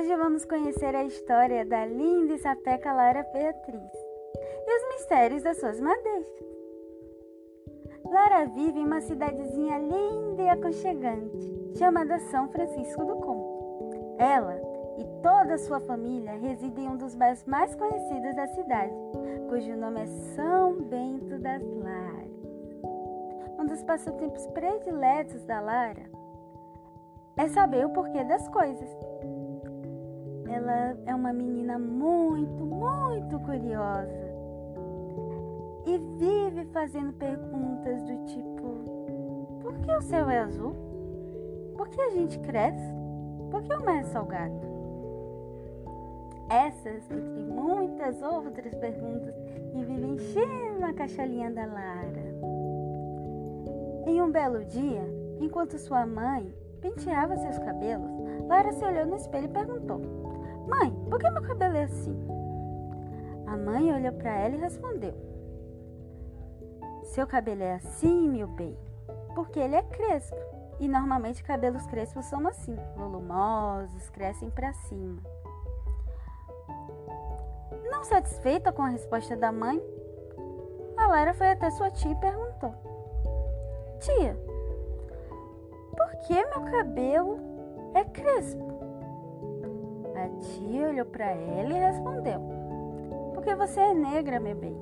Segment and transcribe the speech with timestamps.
[0.00, 3.92] Hoje vamos conhecer a história da linda e sapeca Lara Beatriz
[4.66, 6.46] e os mistérios das suas madeixas.
[8.06, 14.00] Lara vive em uma cidadezinha linda e aconchegante, chamada São Francisco do Conde.
[14.16, 14.58] Ela
[14.96, 18.94] e toda a sua família residem em um dos bairros mais conhecidos da cidade,
[19.50, 22.48] cujo nome é São Bento das Lares.
[23.58, 26.08] Um dos passatempos prediletos da Lara
[27.36, 29.09] é saber o porquê das coisas.
[30.52, 34.30] Ela é uma menina muito, muito curiosa
[35.86, 40.74] e vive fazendo perguntas do tipo: por que o céu é azul?
[41.76, 42.94] Por que a gente cresce?
[43.50, 44.70] Por que o mar é salgado?
[46.48, 49.34] Essas, entre muitas outras perguntas
[49.72, 52.30] que vivem enchendo a cacholinha da Lara.
[54.06, 55.02] Em um belo dia,
[55.40, 58.10] enquanto sua mãe penteava seus cabelos,
[58.48, 60.00] Lara se olhou no espelho e perguntou:
[60.70, 62.16] Mãe, por que meu cabelo é assim?
[63.44, 65.12] A mãe olhou para ela e respondeu:
[67.02, 68.78] Seu cabelo é assim, meu bem,
[69.34, 70.38] porque ele é crespo.
[70.78, 75.20] E normalmente cabelos crespos são assim, volumosos, crescem para cima.
[77.90, 79.82] Não satisfeita com a resposta da mãe,
[80.96, 82.72] a Lara foi até sua tia e perguntou:
[83.98, 84.36] Tia,
[85.96, 87.38] por que meu cabelo
[87.92, 88.79] é crespo?
[90.38, 92.40] Tia olhou para ela e respondeu:
[93.34, 94.76] Porque você é negra, meu bem.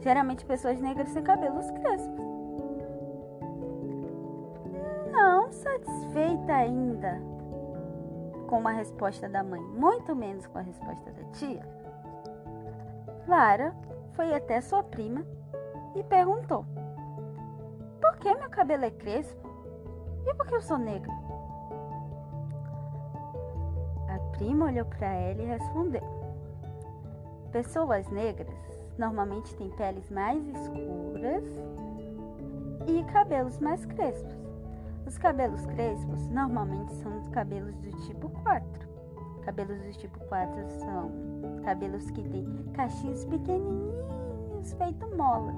[0.00, 2.24] Geralmente pessoas negras têm cabelos crespos.
[5.10, 7.20] Não satisfeita ainda
[8.48, 11.62] com a resposta da mãe, muito menos com a resposta da tia,
[13.26, 13.74] Lara
[14.12, 15.24] foi até sua prima
[15.94, 16.64] e perguntou:
[18.00, 19.48] Por que meu cabelo é crespo?
[20.26, 21.12] E por que eu sou negra?
[24.36, 26.02] Prima olhou para ela e respondeu:
[27.52, 28.54] Pessoas negras
[28.98, 31.44] normalmente têm peles mais escuras
[32.86, 34.34] e cabelos mais crespos.
[35.06, 38.84] Os cabelos crespos normalmente são os cabelos do tipo 4.
[39.44, 41.10] Cabelos do tipo 4 são
[41.62, 45.52] cabelos que têm cachinhos pequenininhos feito mola.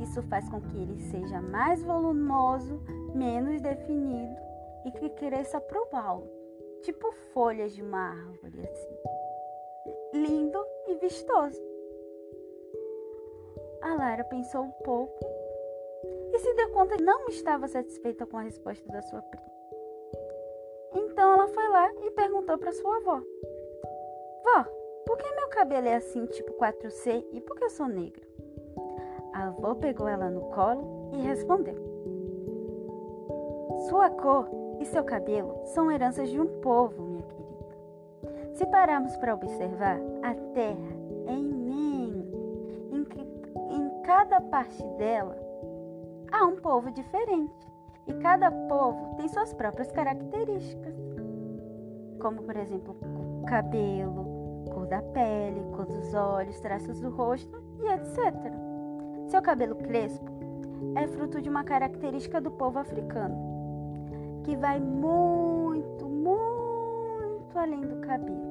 [0.00, 2.80] Isso faz com que ele seja mais volumoso,
[3.14, 4.36] menos definido
[4.84, 6.37] e que cresça para o alto,
[6.82, 8.98] tipo folhas de uma árvore assim.
[10.14, 11.60] Lindo e vistoso.
[13.82, 15.18] A Lara pensou um pouco
[16.32, 19.48] e se deu conta que não estava satisfeita com a resposta da sua prima.
[20.94, 23.20] Então ela foi lá e perguntou para sua avó:
[24.44, 24.64] Vó,
[25.06, 28.26] por que meu cabelo é assim, tipo 4C, e por que eu sou negra?
[29.34, 31.76] A avó pegou ela no colo e respondeu:
[33.88, 34.48] Sua cor
[34.80, 38.54] e seu cabelo são heranças de um povo, minha querida.
[38.54, 40.96] Se pararmos para observar, a terra
[41.26, 42.36] é imensa.
[42.90, 45.36] Em, em cada parte dela
[46.32, 47.68] há um povo diferente.
[48.06, 50.94] E cada povo tem suas próprias características,
[52.18, 52.96] como por exemplo,
[53.46, 58.34] cabelo, cor da pele, cor dos olhos, traços do rosto e etc.
[59.26, 60.30] Seu cabelo crespo
[60.94, 63.36] é fruto de uma característica do povo africano,
[64.48, 68.48] que vai muito, muito além do cabelo.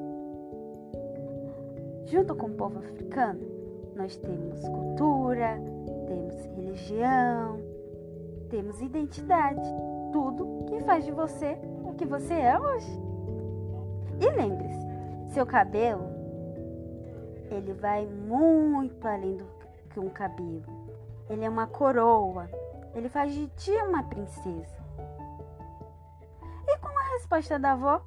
[2.05, 3.39] Junto com o povo africano,
[3.95, 5.59] nós temos cultura,
[6.05, 7.59] temos religião,
[8.51, 9.67] temos identidade,
[10.13, 13.01] tudo que faz de você o que você é hoje.
[14.21, 16.05] E lembre-se, seu cabelo
[17.49, 19.47] ele vai muito além do
[19.89, 20.61] que um cabelo.
[21.27, 22.47] Ele é uma coroa.
[22.93, 24.86] Ele faz de ti uma princesa.
[27.17, 27.99] Resposta da avó,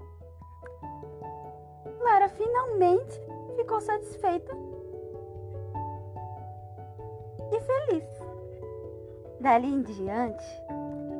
[2.01, 3.21] Lara finalmente
[3.57, 4.57] ficou satisfeita
[7.51, 8.05] e feliz.
[9.41, 10.45] Dali em diante,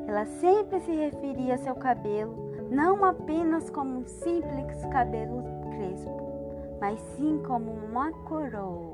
[0.07, 2.33] ela sempre se referia a seu cabelo
[2.71, 8.90] não apenas como um simples cabelo crespo, mas sim como uma coroa.